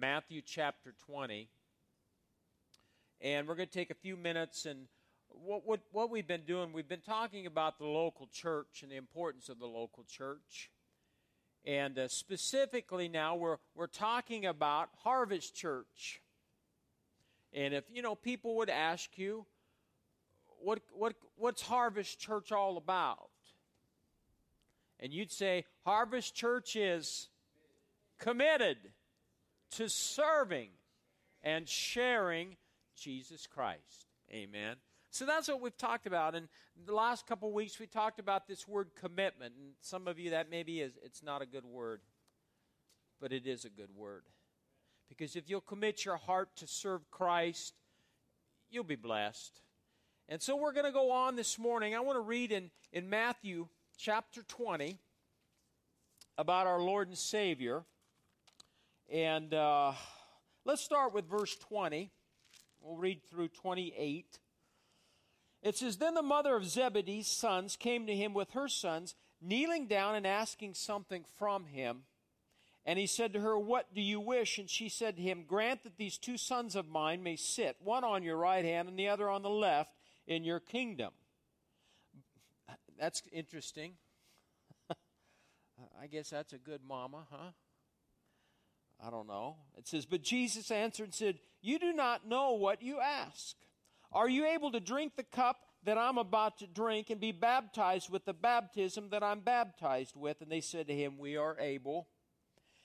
[0.00, 1.48] Matthew chapter 20.
[3.20, 4.86] And we're going to take a few minutes and
[5.28, 8.96] what, what, what we've been doing, we've been talking about the local church and the
[8.96, 10.70] importance of the local church.
[11.64, 16.20] And uh, specifically now, we're, we're talking about Harvest Church.
[17.52, 19.46] And if, you know, people would ask you,
[20.60, 23.30] what, what, what's Harvest Church all about?
[25.00, 27.28] And you'd say, Harvest Church is
[28.18, 28.76] committed
[29.72, 30.70] to serving
[31.42, 32.56] and sharing
[32.96, 34.06] Jesus Christ.
[34.32, 34.76] Amen.
[35.10, 36.34] So that's what we've talked about.
[36.34, 36.48] And
[36.86, 39.54] the last couple weeks we talked about this word commitment.
[39.56, 42.00] And some of you that maybe is it's not a good word,
[43.20, 44.24] but it is a good word.
[45.08, 47.74] Because if you'll commit your heart to serve Christ,
[48.70, 49.60] you'll be blessed.
[50.28, 51.94] And so we're going to go on this morning.
[51.94, 54.98] I want to read in, in Matthew chapter 20
[56.36, 57.84] about our Lord and Savior.
[59.10, 59.92] And uh,
[60.66, 62.10] let's start with verse 20.
[62.80, 64.38] We'll read through 28.
[65.62, 69.86] It says, Then the mother of Zebedee's sons came to him with her sons, kneeling
[69.86, 72.02] down and asking something from him.
[72.84, 74.58] And he said to her, What do you wish?
[74.58, 78.04] And she said to him, Grant that these two sons of mine may sit, one
[78.04, 79.94] on your right hand and the other on the left,
[80.26, 81.12] in your kingdom.
[82.98, 83.92] That's interesting.
[84.90, 87.52] I guess that's a good mama, huh?
[89.04, 89.56] I don't know.
[89.76, 93.56] It says, But Jesus answered and said, You do not know what you ask.
[94.12, 98.10] Are you able to drink the cup that I'm about to drink and be baptized
[98.10, 100.40] with the baptism that I'm baptized with?
[100.40, 102.08] And they said to him, We are able.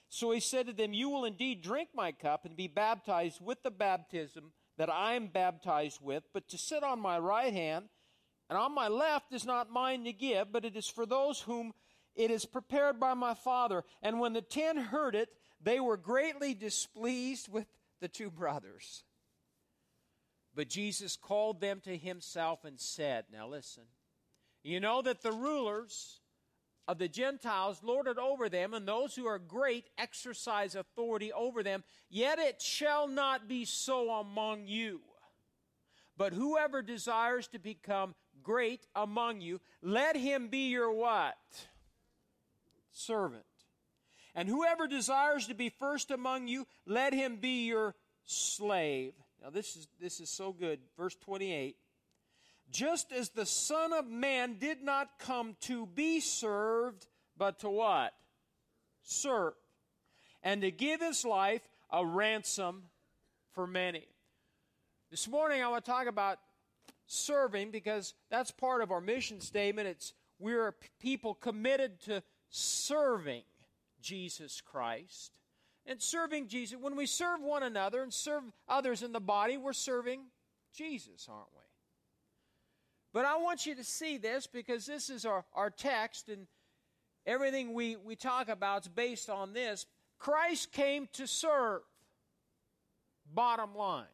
[0.10, 3.64] So he said to them, You will indeed drink my cup and be baptized with
[3.64, 7.86] the baptism that I am baptized with, but to sit on my right hand
[8.50, 11.74] and on my left is not mine to give, but it is for those whom
[12.16, 13.84] it is prepared by my Father.
[14.02, 15.30] And when the ten heard it,
[15.64, 17.68] they were greatly displeased with
[18.02, 19.04] the two brothers.
[20.56, 23.84] But Jesus called them to himself and said, Now listen,
[24.62, 26.20] you know that the rulers
[26.88, 31.64] of the Gentiles lord it over them, and those who are great exercise authority over
[31.64, 31.84] them.
[32.10, 35.02] Yet it shall not be so among you.
[36.18, 41.38] But whoever desires to become great among you, let him be your what?
[42.92, 43.46] Servant.
[44.36, 47.96] And whoever desires to be first among you, let him be your
[48.26, 49.14] slave.
[49.42, 50.80] Now, this is, this is so good.
[50.98, 51.76] Verse 28
[52.72, 57.08] Just as the Son of Man did not come to be served,
[57.38, 58.14] but to what?
[59.04, 59.54] Serve.
[60.42, 61.62] And to give his life
[61.92, 62.84] a ransom
[63.54, 64.08] for many.
[65.12, 66.40] This morning, I want to talk about
[67.06, 69.88] serving because that's part of our mission statement.
[69.88, 73.44] It's we're people committed to serving
[74.04, 75.32] Jesus Christ
[75.86, 76.78] and serving Jesus.
[76.80, 80.22] When we serve one another and serve others in the body, we're serving
[80.72, 81.64] Jesus, aren't we?
[83.14, 86.48] But I want you to see this because this is our, our text and
[87.26, 89.86] everything we, we talk about is based on this.
[90.20, 91.82] Christ came to serve.
[93.34, 94.06] Bottom line.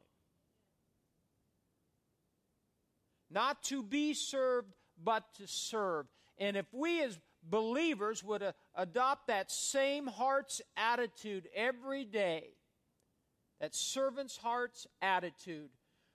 [3.31, 6.07] Not to be served, but to serve.
[6.37, 12.49] And if we as believers would uh, adopt that same heart's attitude every day,
[13.59, 15.69] that servant's heart's attitude,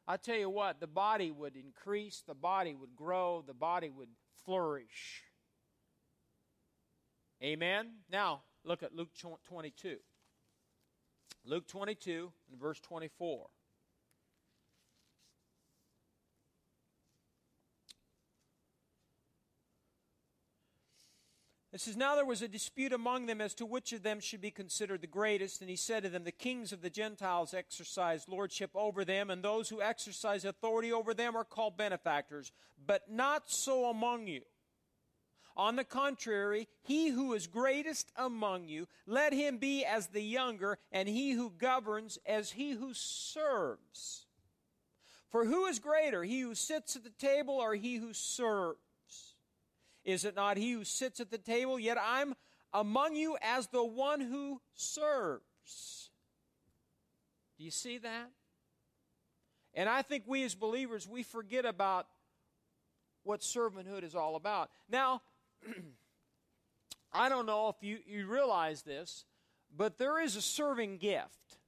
[0.06, 4.10] I tell you what, the body would increase, the body would grow, the body would
[4.44, 5.22] flourish.
[7.42, 7.88] Amen?
[8.10, 9.10] Now, look at Luke
[9.44, 9.96] 22.
[11.46, 13.46] Luke 22 and verse 24.
[21.74, 24.40] It says, Now there was a dispute among them as to which of them should
[24.40, 25.60] be considered the greatest.
[25.60, 29.42] And he said to them, The kings of the Gentiles exercise lordship over them, and
[29.42, 32.52] those who exercise authority over them are called benefactors.
[32.86, 34.42] But not so among you.
[35.56, 40.78] On the contrary, he who is greatest among you, let him be as the younger,
[40.92, 44.26] and he who governs as he who serves.
[45.28, 48.78] For who is greater, he who sits at the table or he who serves?
[50.04, 51.78] Is it not he who sits at the table?
[51.78, 52.34] Yet I'm
[52.72, 56.10] among you as the one who serves.
[57.56, 58.30] Do you see that?
[59.74, 62.06] And I think we as believers, we forget about
[63.22, 64.70] what servanthood is all about.
[64.88, 65.22] Now,
[67.12, 69.24] I don't know if you, you realize this,
[69.74, 71.58] but there is a serving gift.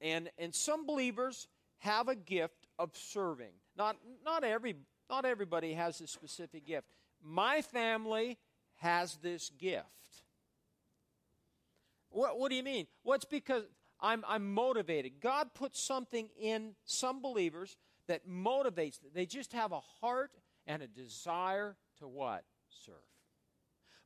[0.00, 1.48] And, and some believers
[1.78, 3.52] have a gift of serving.
[3.76, 4.76] Not, not every
[5.08, 6.86] not everybody has this specific gift.
[7.22, 8.38] My family
[8.76, 9.86] has this gift.
[12.10, 12.86] What, what do you mean?
[13.04, 13.64] Well, because
[14.00, 15.20] I'm, I'm motivated.
[15.20, 17.76] God puts something in some believers
[18.06, 19.10] that motivates them.
[19.14, 20.30] They just have a heart
[20.66, 22.44] and a desire to what?
[22.68, 22.94] Serve.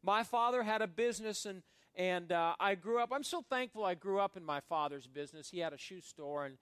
[0.03, 1.63] My father had a business and
[1.95, 3.11] and uh, I grew up.
[3.13, 5.51] I'm so thankful I grew up in my father's business.
[5.51, 6.57] He had a shoe store, and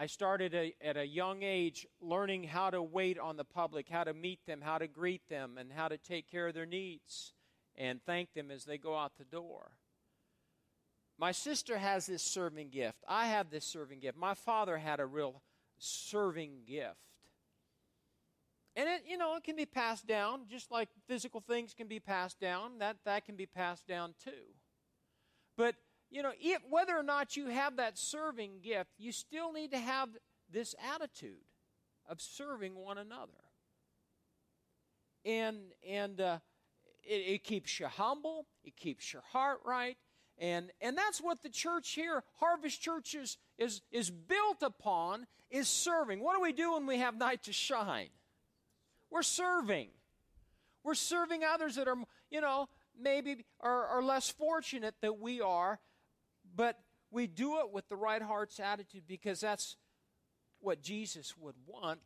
[0.00, 4.04] I started a, at a young age learning how to wait on the public, how
[4.04, 7.32] to meet them, how to greet them, and how to take care of their needs
[7.76, 9.72] and thank them as they go out the door.
[11.18, 13.02] My sister has this serving gift.
[13.08, 14.16] I have this serving gift.
[14.16, 15.42] My father had a real
[15.78, 16.94] serving gift.
[18.76, 21.98] And it, you know, it can be passed down, just like physical things can be
[21.98, 22.78] passed down.
[22.78, 24.54] That that can be passed down too.
[25.56, 25.74] But
[26.10, 29.78] you know, if, whether or not you have that serving gift, you still need to
[29.78, 30.08] have
[30.50, 31.44] this attitude
[32.08, 33.32] of serving one another.
[35.24, 36.38] And and uh,
[37.04, 38.46] it, it keeps you humble.
[38.64, 39.96] It keeps your heart right.
[40.40, 45.68] And, and that's what the church here, Harvest Church, is, is, is built upon, is
[45.68, 46.20] serving.
[46.20, 48.10] What do we do when we have night to shine?
[49.10, 49.88] We're serving.
[50.84, 51.96] We're serving others that are,
[52.30, 52.68] you know,
[53.00, 55.80] maybe are, are less fortunate than we are,
[56.58, 56.76] but
[57.12, 59.76] we do it with the right heart's attitude because that's
[60.60, 62.00] what Jesus would want.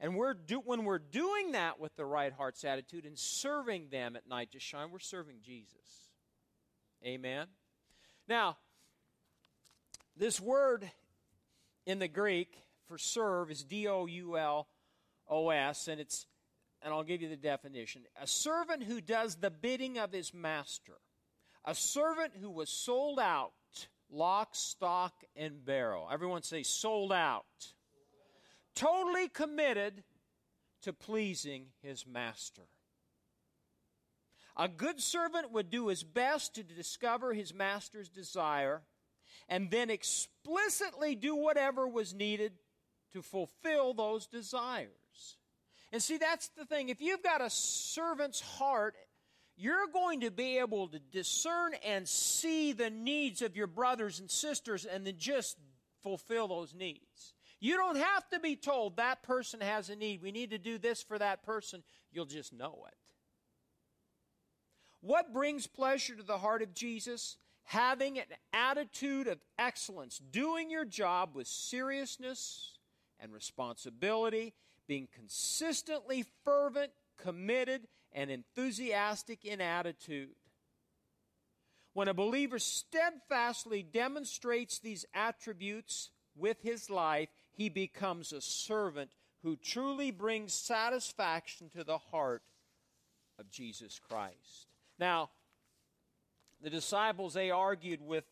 [0.00, 4.16] And we're do, when we're doing that with the right heart's attitude and serving them
[4.16, 6.08] at night to shine, we're serving Jesus.
[7.04, 7.46] Amen.
[8.26, 8.56] Now,
[10.16, 10.90] this word
[11.84, 12.56] in the Greek
[12.88, 14.66] for serve is D O U L
[15.28, 16.26] O S, and it's
[16.80, 18.02] and I'll give you the definition.
[18.18, 20.96] A servant who does the bidding of his master.
[21.64, 23.52] A servant who was sold out,
[24.10, 26.08] lock, stock, and barrel.
[26.10, 27.44] Everyone say sold out.
[28.74, 30.02] Totally committed
[30.82, 32.62] to pleasing his master.
[34.56, 38.82] A good servant would do his best to discover his master's desire
[39.48, 42.52] and then explicitly do whatever was needed
[43.12, 44.90] to fulfill those desires.
[45.92, 46.88] And see, that's the thing.
[46.88, 48.94] If you've got a servant's heart,
[49.60, 54.30] you're going to be able to discern and see the needs of your brothers and
[54.30, 55.58] sisters and then just
[56.02, 57.34] fulfill those needs.
[57.60, 60.22] You don't have to be told that person has a need.
[60.22, 61.82] We need to do this for that person.
[62.10, 62.94] You'll just know it.
[65.02, 67.36] What brings pleasure to the heart of Jesus?
[67.64, 68.24] Having an
[68.54, 72.78] attitude of excellence, doing your job with seriousness
[73.18, 74.54] and responsibility,
[74.86, 77.82] being consistently fervent, committed,
[78.12, 80.30] and enthusiastic in attitude.
[81.92, 89.10] When a believer steadfastly demonstrates these attributes with his life, he becomes a servant
[89.42, 92.42] who truly brings satisfaction to the heart
[93.38, 94.68] of Jesus Christ.
[94.98, 95.30] Now,
[96.62, 98.24] the disciples, they argued with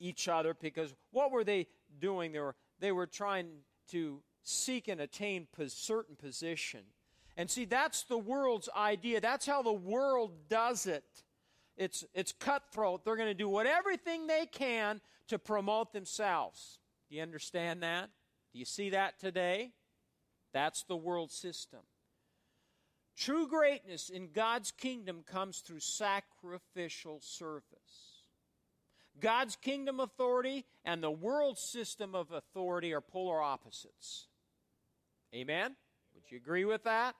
[0.00, 1.68] each other because what were they
[2.00, 2.32] doing?
[2.32, 3.48] They were, they were trying
[3.90, 6.80] to seek and attain certain position.
[7.38, 9.20] And see, that's the world's idea.
[9.20, 11.04] That's how the world does it.
[11.76, 13.04] It's, it's cutthroat.
[13.04, 16.80] They're going to do whatever they can to promote themselves.
[17.08, 18.10] Do you understand that?
[18.52, 19.70] Do you see that today?
[20.52, 21.78] That's the world system.
[23.16, 28.24] True greatness in God's kingdom comes through sacrificial service.
[29.20, 34.26] God's kingdom authority and the world system of authority are polar opposites.
[35.32, 35.76] Amen?
[36.14, 37.14] Would you agree with that?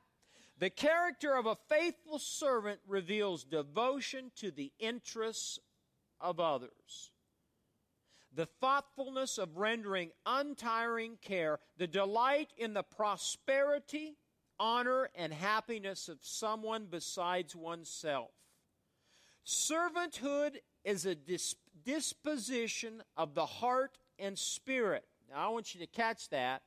[0.59, 5.61] The character of a faithful servant reveals devotion to the interests
[6.21, 7.13] of others.
[8.35, 14.17] The thoughtfulness of rendering untiring care, the delight in the prosperity,
[14.59, 18.31] honor, and happiness of someone besides oneself.
[19.47, 21.17] Servanthood is a
[21.85, 25.05] disposition of the heart and spirit.
[25.31, 26.63] Now, I want you to catch that.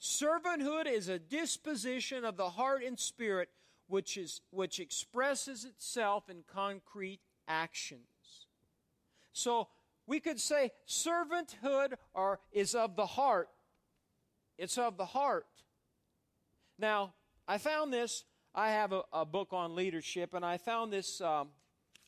[0.00, 3.50] Servanthood is a disposition of the heart and spirit
[3.86, 8.46] which, is, which expresses itself in concrete actions.
[9.32, 9.68] So
[10.06, 13.48] we could say servanthood or is of the heart.
[14.56, 15.46] It's of the heart.
[16.78, 17.12] Now,
[17.46, 18.24] I found this.
[18.54, 21.20] I have a, a book on leadership, and I found this.
[21.20, 21.48] Um,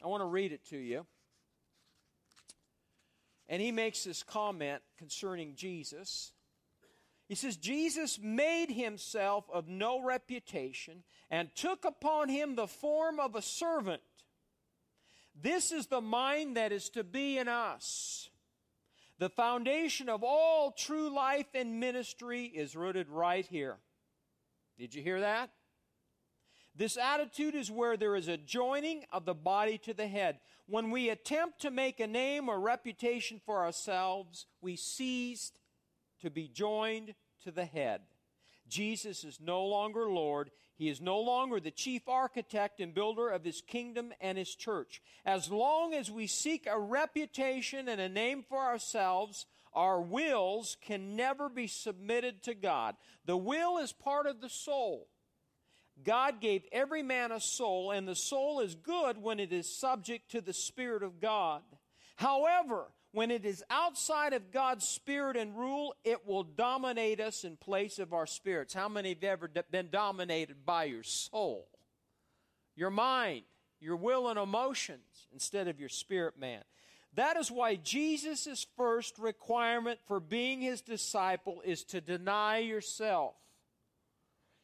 [0.03, 1.07] I want to read it to you.
[3.49, 6.33] And he makes this comment concerning Jesus.
[7.33, 13.35] He says, Jesus made himself of no reputation and took upon him the form of
[13.35, 14.03] a servant.
[15.35, 18.29] This is the mind that is to be in us.
[19.19, 23.79] The foundation of all true life and ministry is rooted right here.
[24.79, 25.49] Did you hear that?
[26.77, 30.39] This attitude is where there is a joining of the body to the head.
[30.67, 35.53] When we attempt to make a name or reputation for ourselves, we cease
[36.21, 38.01] to be joined to the head.
[38.69, 40.51] Jesus is no longer Lord.
[40.77, 45.03] He is no longer the chief architect and builder of his kingdom and his church.
[45.25, 51.17] As long as we seek a reputation and a name for ourselves, our wills can
[51.17, 52.97] never be submitted to God.
[53.27, 55.09] The will is part of the soul.
[56.03, 60.31] God gave every man a soul, and the soul is good when it is subject
[60.31, 61.63] to the Spirit of God.
[62.17, 67.57] However, when it is outside of God's Spirit and rule, it will dominate us in
[67.57, 68.73] place of our spirits.
[68.75, 71.69] How many have ever been dominated by your soul,
[72.75, 73.43] your mind,
[73.81, 76.63] your will and emotions instead of your spirit man?
[77.15, 83.35] That is why Jesus' first requirement for being his disciple is to deny yourself.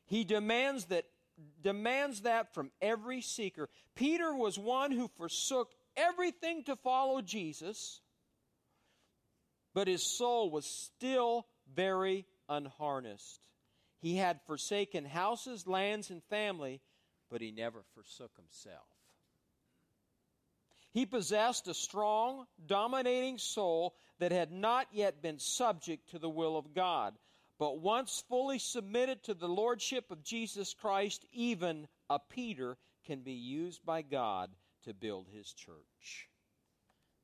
[0.07, 1.05] He demands that
[1.63, 3.69] demands that from every seeker.
[3.95, 8.01] Peter was one who forsook everything to follow Jesus,
[9.79, 13.47] but his soul was still very unharnessed.
[14.01, 16.81] He had forsaken houses, lands, and family,
[17.31, 18.89] but he never forsook himself.
[20.91, 26.57] He possessed a strong, dominating soul that had not yet been subject to the will
[26.57, 27.15] of God.
[27.57, 33.35] But once fully submitted to the lordship of Jesus Christ, even a Peter can be
[33.35, 34.51] used by God
[34.87, 36.29] to build his church.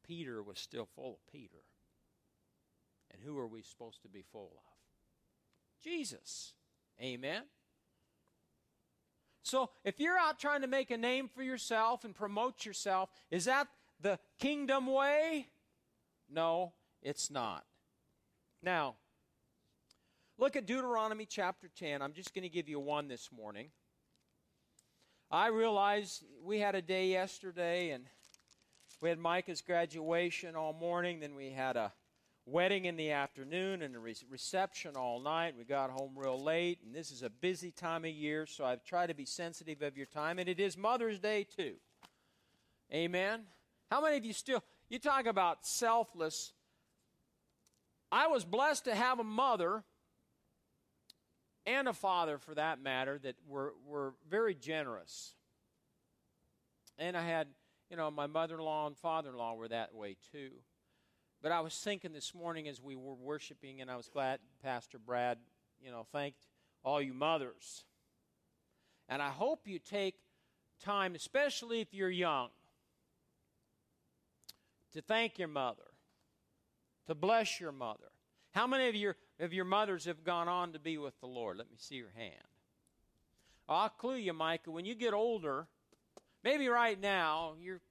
[0.07, 1.59] Peter was still full of Peter.
[3.15, 5.83] And who are we supposed to be full of?
[5.83, 6.53] Jesus.
[7.01, 7.45] Amen.
[9.43, 13.45] So if you're out trying to make a name for yourself and promote yourself, is
[13.47, 13.69] that
[14.01, 15.49] the kingdom way?
[16.29, 17.65] No, it's not.
[18.63, 18.97] Now,
[20.37, 22.03] Look at Deuteronomy chapter 10.
[22.03, 23.69] I'm just going to give you one this morning.
[25.31, 28.05] I realize we had a day yesterday and
[29.01, 31.93] we had Micah's graduation all morning, then we had a
[32.47, 35.55] wedding in the afternoon and a re- reception all night.
[35.57, 38.85] We got home real late, and this is a busy time of year, so I've
[38.85, 41.75] tried to be sensitive of your time, and it is Mother's Day too.
[42.93, 43.43] Amen.
[43.91, 46.53] How many of you still you talk about selfless?
[48.13, 49.83] I was blessed to have a mother
[51.67, 55.35] and a father for that matter that were, were very generous.
[56.99, 57.49] And I had,
[57.91, 60.51] you know, my mother in law and father in law were that way too.
[61.45, 64.99] But I was thinking this morning as we were worshiping, and I was glad Pastor
[64.99, 65.37] Brad,
[65.79, 66.39] you know, thanked
[66.83, 67.85] all you mothers.
[69.11, 70.15] And I hope you take
[70.83, 72.49] time, especially if you're young,
[74.95, 75.83] to thank your mother,
[77.09, 78.11] to bless your mother.
[78.53, 81.59] How many of your of your mothers have gone on to be with the Lord?
[81.59, 82.49] Let me see your hand.
[83.69, 85.67] I'll clue you, Micah, when you get older,
[86.43, 87.83] maybe right now, you're,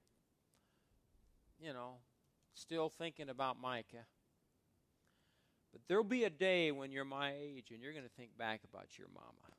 [1.60, 1.98] you know,
[2.54, 4.06] still thinking about Micah.
[5.72, 8.60] But there'll be a day when you're my age and you're going to think back
[8.68, 9.54] about your mama.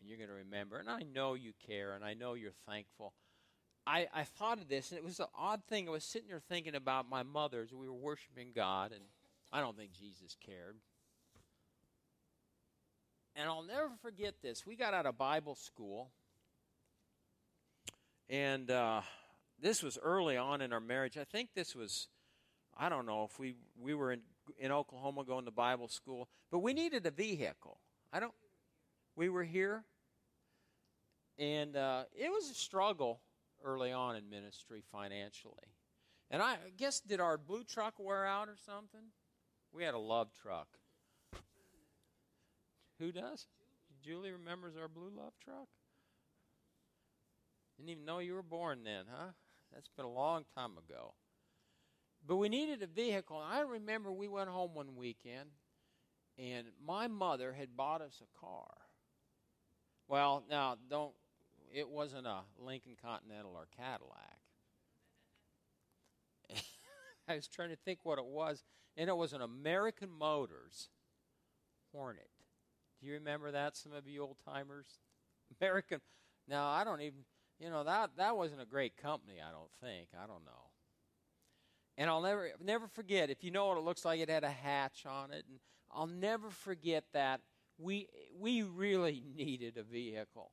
[0.00, 0.78] And you're going to remember.
[0.78, 3.12] And I know you care and I know you're thankful.
[3.88, 5.88] I, I thought of this, and it was an odd thing.
[5.88, 9.00] I was sitting there thinking about my mother as we were worshiping God, and
[9.50, 10.76] I don't think Jesus cared.
[13.34, 14.66] And I'll never forget this.
[14.66, 16.10] We got out of Bible school,
[18.28, 19.00] and uh,
[19.60, 21.16] this was early on in our marriage.
[21.16, 22.08] I think this was,
[22.76, 24.20] I don't know if we we were in
[24.58, 27.80] in Oklahoma going to Bible school, but we needed a vehicle.
[28.12, 28.32] I don't.
[29.16, 29.84] We were here,
[31.38, 33.20] and uh, it was a struggle
[33.64, 35.54] early on in ministry financially.
[36.30, 39.00] And I guess did our blue truck wear out or something?
[39.72, 40.68] We had a love truck.
[42.98, 43.46] Who does?
[44.02, 45.68] Julie remembers our blue love truck?
[47.76, 49.30] Didn't even know you were born then, huh?
[49.72, 51.14] That's been a long time ago.
[52.26, 53.38] But we needed a vehicle.
[53.38, 55.50] I remember we went home one weekend,
[56.36, 58.74] and my mother had bought us a car.
[60.08, 61.12] Well, now, don't,
[61.72, 64.38] it wasn't a Lincoln Continental or Cadillac.
[67.28, 68.64] I was trying to think what it was,
[68.96, 70.88] and it was an American Motors
[71.92, 72.30] Hornet.
[73.00, 74.86] Do you remember that, some of you old timers?
[75.60, 76.00] American.
[76.48, 77.20] Now, I don't even,
[77.58, 80.08] you know, that, that wasn't a great company, I don't think.
[80.14, 80.68] I don't know.
[81.96, 84.50] And I'll never, never forget, if you know what it looks like, it had a
[84.50, 85.44] hatch on it.
[85.48, 85.58] And
[85.90, 87.40] I'll never forget that.
[87.78, 90.52] We, we really needed a vehicle.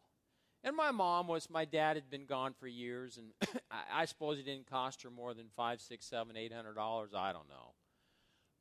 [0.63, 3.27] And my mom was, my dad had been gone for years, and
[3.71, 7.12] I, I suppose it didn't cost her more than five, six, seven, eight hundred dollars.
[7.15, 7.75] I don't know.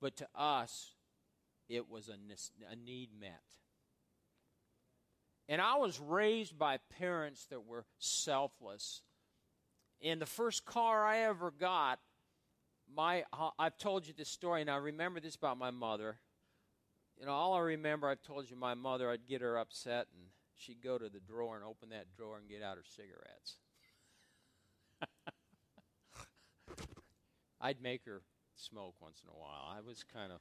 [0.02, 0.90] But to us,
[1.66, 2.16] it was a,
[2.70, 3.40] a need met.
[5.48, 9.02] And I was raised by parents that were selfless.
[10.02, 12.00] And the first car I ever got,
[12.94, 16.18] my uh, I've told you this story, and I remember this about my mother.
[17.18, 20.26] You know, all I remember, I've told you my mother, I'd get her upset, and
[20.56, 23.58] she'd go to the drawer and open that drawer and get out her cigarettes.
[27.60, 28.22] I'd make her
[28.56, 29.72] smoke once in a while.
[29.76, 30.40] I was kind of,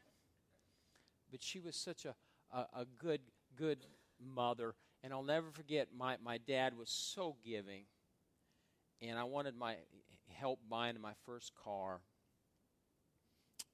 [1.32, 2.16] but she was such a,
[2.52, 3.22] a, a good,
[3.56, 3.86] good
[4.20, 4.76] mother.
[5.04, 7.84] And I'll never forget, my, my dad was so giving.
[9.02, 9.76] And I wanted my
[10.32, 12.00] help buying my first car.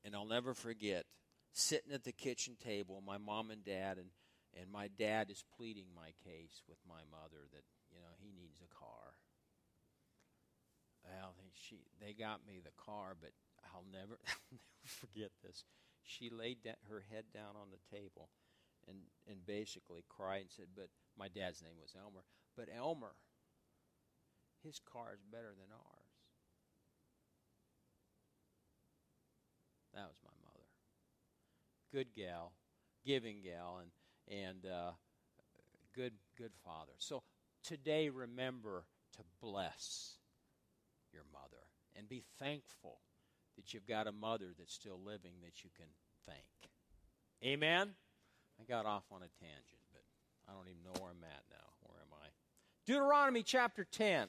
[0.04, 1.06] And I'll never forget
[1.52, 4.10] sitting at the kitchen table, my mom and dad, and,
[4.60, 8.62] and my dad is pleading my case with my mother that, you know, he needs
[8.62, 9.14] a car.
[11.04, 13.32] Well, she, they got me the car, but
[13.74, 15.64] I'll never, I'll never forget this.
[16.04, 18.30] She laid da- her head down on the table
[18.88, 22.24] and, and basically cried and said, But my dad's name was Elmer.
[22.56, 23.14] But Elmer,
[24.64, 26.10] his car is better than ours.
[29.94, 30.66] That was my mother.
[31.92, 32.54] Good gal,
[33.06, 33.92] giving gal, and
[34.30, 34.92] and uh,
[35.96, 36.94] good good father.
[37.00, 37.24] So
[37.64, 38.86] today, remember
[39.18, 40.16] to bless
[41.12, 41.64] your mother
[41.98, 43.00] and be thankful
[43.58, 45.88] that you've got a mother that's still living that you can
[46.26, 46.72] thank.
[47.44, 47.90] Amen?
[48.60, 49.82] I got off on a tangent,
[50.50, 51.58] I don't even know where I'm at now.
[51.84, 52.28] Where am I?
[52.86, 54.28] Deuteronomy chapter 10.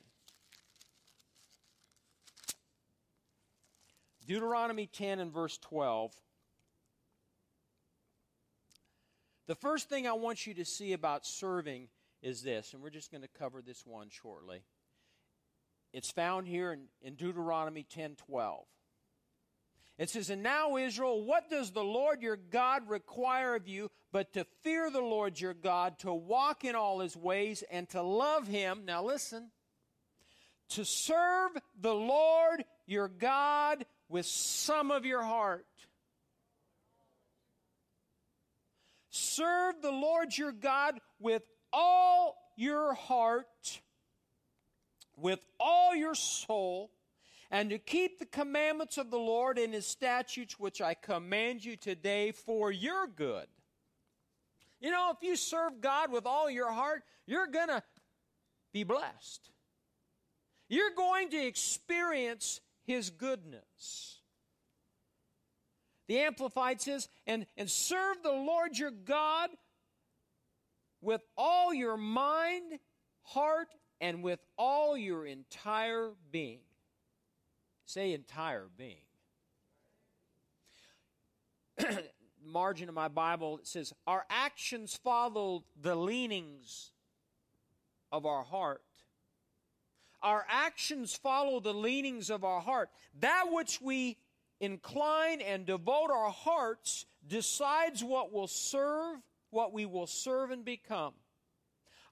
[4.26, 6.12] Deuteronomy 10 and verse 12.
[9.46, 11.88] The first thing I want you to see about serving
[12.22, 14.62] is this, and we're just going to cover this one shortly.
[15.92, 18.66] It's found here in, in Deuteronomy 10 12.
[20.00, 24.32] It says, And now, Israel, what does the Lord your God require of you but
[24.32, 28.48] to fear the Lord your God, to walk in all his ways, and to love
[28.48, 28.84] him?
[28.86, 29.50] Now, listen.
[30.70, 35.66] To serve the Lord your God with some of your heart.
[39.10, 41.42] Serve the Lord your God with
[41.74, 43.80] all your heart,
[45.18, 46.90] with all your soul
[47.50, 51.76] and to keep the commandments of the Lord and his statutes, which I command you
[51.76, 53.46] today for your good.
[54.80, 57.82] You know, if you serve God with all your heart, you're going to
[58.72, 59.50] be blessed.
[60.68, 64.20] You're going to experience his goodness.
[66.06, 69.50] The Amplified says, and, and serve the Lord your God
[71.00, 72.78] with all your mind,
[73.22, 73.68] heart,
[74.00, 76.60] and with all your entire being.
[77.92, 79.02] Say entire being.
[82.46, 86.92] Margin of my Bible it says, Our actions follow the leanings
[88.12, 88.84] of our heart.
[90.22, 92.90] Our actions follow the leanings of our heart.
[93.18, 94.18] That which we
[94.60, 99.16] incline and devote our hearts decides what will serve,
[99.50, 101.14] what we will serve and become.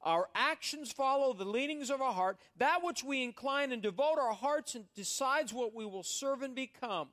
[0.02, 2.38] Our actions follow the leanings of our heart.
[2.56, 6.54] That which we incline and devote our hearts and decides what we will serve and
[6.54, 7.08] become.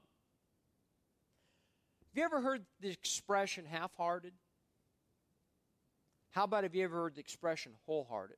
[2.16, 4.34] Have you ever heard the expression half hearted?
[6.32, 8.38] How about have you ever heard the expression wholehearted?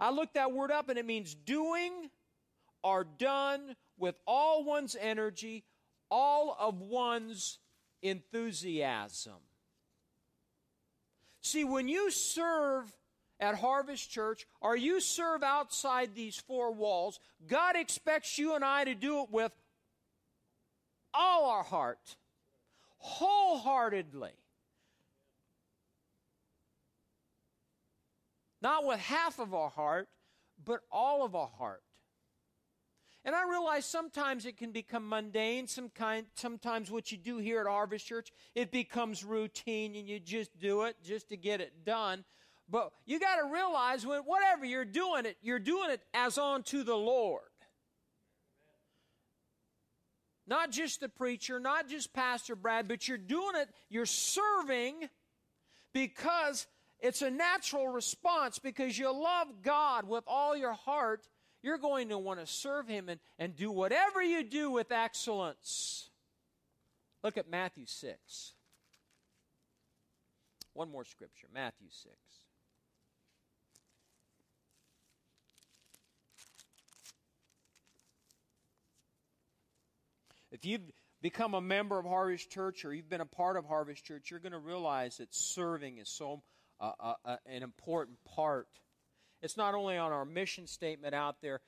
[0.00, 2.10] I looked that word up and it means doing
[2.82, 5.64] or done with all one's energy,
[6.10, 7.58] all of one's
[8.02, 9.40] enthusiasm.
[11.42, 12.94] See, when you serve
[13.40, 18.84] at Harvest Church or you serve outside these four walls, God expects you and I
[18.84, 19.52] to do it with
[21.14, 22.16] all our heart,
[22.98, 24.32] wholeheartedly.
[28.60, 30.08] Not with half of our heart,
[30.64, 31.82] but all of our heart.
[33.24, 35.66] And I realize sometimes it can become mundane.
[35.66, 40.18] Some kind, sometimes what you do here at Harvest Church, it becomes routine and you
[40.18, 42.24] just do it just to get it done.
[42.70, 46.82] But you got to realize when whatever you're doing it, you're doing it as unto
[46.82, 47.42] the Lord.
[50.46, 55.08] Not just the preacher, not just Pastor Brad, but you're doing it, you're serving
[55.92, 56.66] because
[57.00, 61.28] it's a natural response because you love God with all your heart.
[61.62, 66.10] You're going to want to serve Him and, and do whatever you do with excellence.
[67.22, 68.52] Look at Matthew 6.
[70.72, 72.14] One more scripture Matthew 6.
[80.50, 84.04] If you've become a member of Harvest Church or you've been a part of Harvest
[84.04, 86.42] Church, you're going to realize that serving is so
[86.80, 88.68] uh, uh, an important part.
[89.42, 91.60] It's not only on our mission statement out there,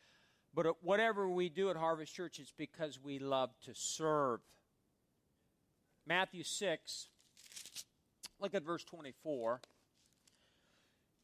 [0.54, 4.40] but whatever we do at Harvest Church, it's because we love to serve.
[6.06, 7.08] Matthew 6,
[8.40, 9.60] look at verse 24.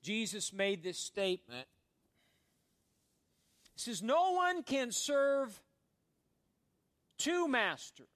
[0.03, 1.66] Jesus made this statement.
[3.75, 5.61] He says, No one can serve
[7.18, 8.09] two masters.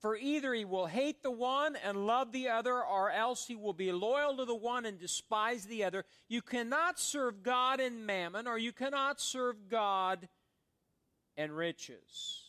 [0.00, 3.72] For either he will hate the one and love the other, or else he will
[3.72, 6.04] be loyal to the one and despise the other.
[6.28, 10.28] You cannot serve God and mammon, or you cannot serve God
[11.38, 12.42] and riches.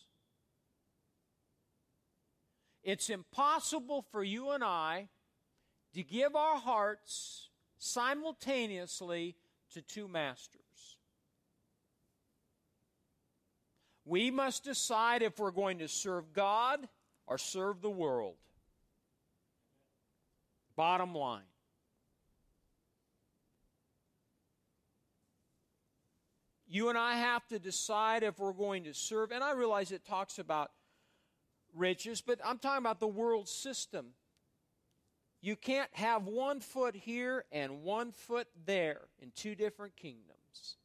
[2.84, 5.08] It's impossible for you and I
[5.94, 9.34] to give our hearts simultaneously
[9.72, 10.60] to two masters.
[14.06, 16.88] We must decide if we're going to serve God
[17.26, 18.36] or serve the world.
[20.76, 21.42] Bottom line.
[26.68, 29.32] You and I have to decide if we're going to serve.
[29.32, 30.70] And I realize it talks about
[31.74, 34.06] riches, but I'm talking about the world system.
[35.40, 40.76] You can't have one foot here and one foot there in two different kingdoms.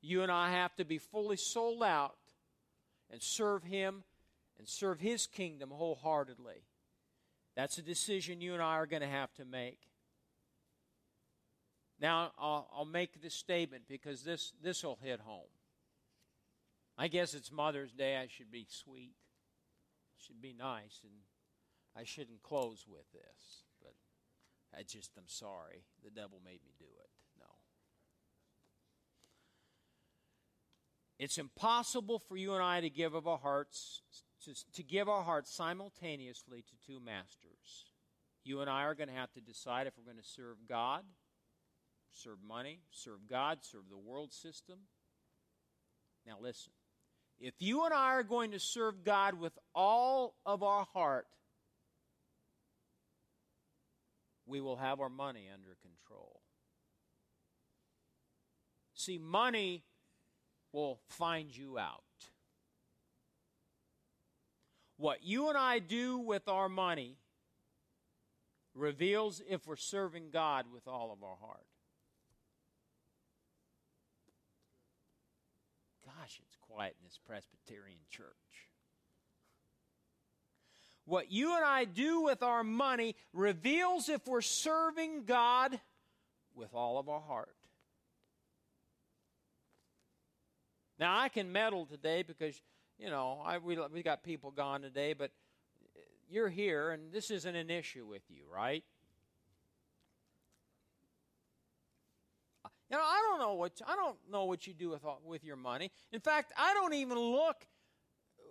[0.00, 2.16] You and I have to be fully sold out
[3.10, 4.04] and serve Him
[4.58, 6.64] and serve His kingdom wholeheartedly.
[7.56, 9.78] That's a decision you and I are going to have to make.
[12.00, 15.48] Now, I'll, I'll make this statement because this this will hit home.
[16.98, 18.16] I guess it's Mother's Day.
[18.16, 19.14] I should be sweet.
[20.18, 21.12] should be nice, and
[21.96, 23.64] I shouldn't close with this.
[23.80, 23.94] But
[24.76, 25.84] I just am sorry.
[26.04, 27.03] The devil made me do it.
[31.18, 34.02] It's impossible for you and I to give of our hearts
[34.44, 37.86] to, to give our hearts simultaneously to two masters.
[38.44, 41.02] You and I are going to have to decide if we're going to serve God,
[42.12, 44.80] serve money, serve God, serve the world system.
[46.26, 46.72] Now listen.
[47.40, 51.26] If you and I are going to serve God with all of our heart,
[54.46, 56.40] we will have our money under control.
[58.94, 59.84] See, money
[60.74, 62.02] will find you out.
[64.96, 67.16] What you and I do with our money
[68.74, 71.66] reveals if we're serving God with all of our heart.
[76.04, 78.26] Gosh, it's quiet in this Presbyterian church.
[81.06, 85.78] What you and I do with our money reveals if we're serving God
[86.54, 87.54] with all of our heart.
[91.04, 92.58] Now, I can meddle today because,
[92.98, 95.32] you know, I, we, we got people gone today, but
[96.30, 98.82] you're here and this isn't an issue with you, right?
[102.90, 105.56] You know, I don't know what I don't know what you do with with your
[105.56, 105.90] money.
[106.10, 107.66] In fact, I don't even look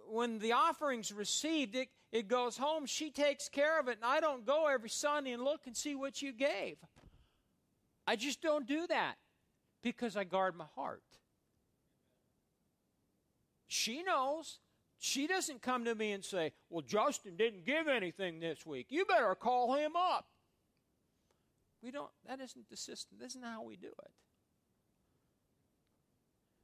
[0.07, 1.75] when the offering's received.
[1.75, 2.85] It it goes home.
[2.85, 5.95] She takes care of it, and I don't go every Sunday and look and see
[5.95, 6.77] what you gave.
[8.05, 9.15] I just don't do that
[9.81, 11.01] because I guard my heart.
[13.67, 14.59] She knows.
[14.99, 18.87] She doesn't come to me and say, Well, Justin didn't give anything this week.
[18.89, 20.27] You better call him up.
[21.81, 23.17] We don't, that isn't the system.
[23.19, 24.11] This isn't how we do it.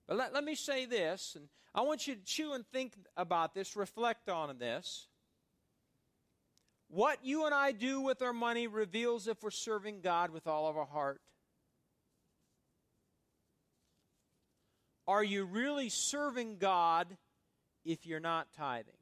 [0.07, 3.53] But let, let me say this, and I want you to chew and think about
[3.53, 5.07] this, reflect on this.
[6.87, 10.67] What you and I do with our money reveals if we're serving God with all
[10.67, 11.21] of our heart.
[15.09, 17.07] Are you really serving God
[17.83, 18.93] if you're not tithing?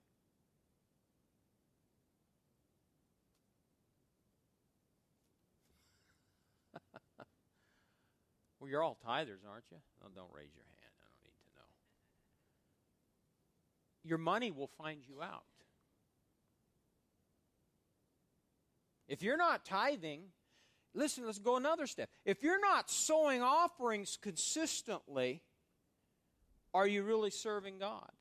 [8.61, 9.79] well, you're all tithers, aren't you?
[10.01, 10.93] Oh, don't raise your hand.
[11.01, 11.67] I don't need to know.
[14.05, 15.43] Your money will find you out.
[19.09, 20.21] If you're not tithing,
[20.93, 22.09] listen, let's go another step.
[22.23, 25.41] If you're not sowing offerings consistently,
[26.73, 28.11] are you really serving God?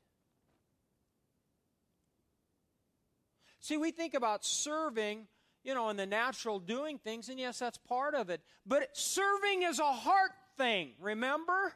[3.61, 5.27] See, we think about serving,
[5.65, 8.41] you know, in the natural doing things, and yes, that's part of it.
[8.65, 11.73] But serving is a heart thing, remember?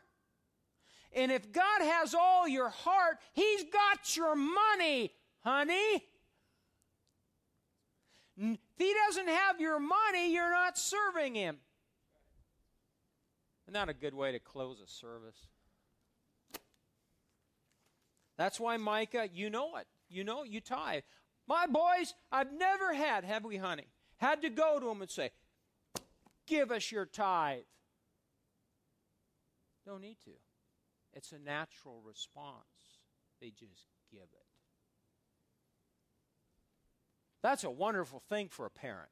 [1.13, 6.05] And if God has all your heart, He's got your money, honey.
[8.37, 11.59] If He doesn't have your money, you're not serving Him.
[13.65, 15.50] Isn't that a good way to close a service?
[18.41, 19.87] That's why, Micah, you know it.
[20.09, 21.03] You know, you tithe.
[21.47, 25.31] My boys, I've never had, have we, honey, had to go to them and say,
[26.47, 27.65] give us your tithe.
[29.85, 30.31] Don't need to.
[31.13, 32.65] It's a natural response.
[33.43, 34.47] They just give it.
[37.43, 39.11] That's a wonderful thing for a parent.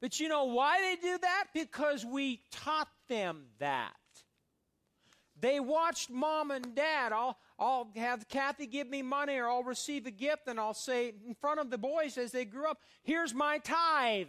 [0.00, 1.44] But you know why they do that?
[1.54, 3.94] Because we taught them that.
[5.40, 7.12] They watched mom and dad.
[7.12, 11.12] I'll, I'll have Kathy give me money or I'll receive a gift and I'll say
[11.26, 14.28] in front of the boys as they grew up, here's my tithe.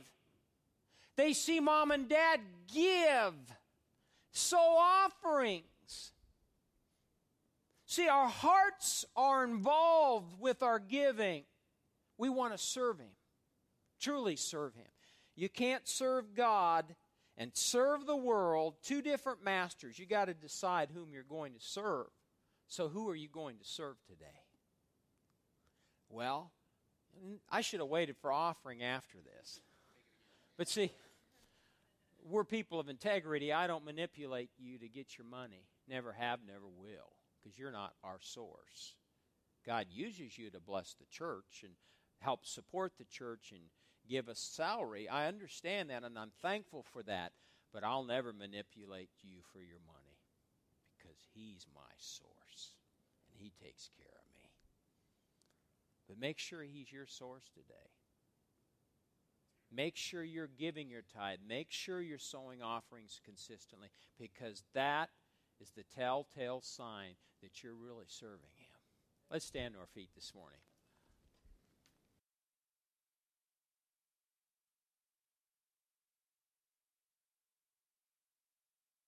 [1.15, 2.41] They see mom and dad
[2.73, 3.33] give,
[4.31, 5.63] sow offerings.
[7.85, 11.43] See, our hearts are involved with our giving.
[12.17, 13.09] We want to serve Him,
[13.99, 14.85] truly serve Him.
[15.35, 16.95] You can't serve God
[17.39, 19.97] and serve the world, two different masters.
[19.97, 22.07] You got to decide whom you're going to serve.
[22.67, 24.25] So, who are you going to serve today?
[26.09, 26.51] Well,
[27.49, 29.61] I should have waited for offering after this.
[30.57, 30.91] But see,
[32.23, 33.53] we're people of integrity.
[33.53, 35.63] I don't manipulate you to get your money.
[35.87, 38.95] Never have, never will because you're not our source.
[39.65, 41.73] God uses you to bless the church and
[42.19, 43.61] help support the church and
[44.09, 45.07] give us salary.
[45.07, 47.31] I understand that and I'm thankful for that,
[47.71, 50.17] but I'll never manipulate you for your money
[50.97, 52.75] because He's my source
[53.31, 54.49] and He takes care of me.
[56.07, 57.89] But make sure He's your source today.
[59.71, 61.39] Make sure you're giving your tithe.
[61.47, 65.09] Make sure you're sowing offerings consistently because that
[65.61, 68.79] is the telltale sign that you're really serving Him.
[69.29, 70.59] Let's stand to our feet this morning.